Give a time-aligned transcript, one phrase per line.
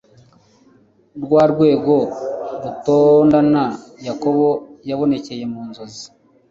[1.23, 1.95] Rwa rwego
[2.61, 3.63] rutondana
[4.07, 4.47] Yakobo
[4.89, 6.05] yaboneye mu nzozi